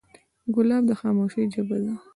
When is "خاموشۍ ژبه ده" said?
1.01-1.93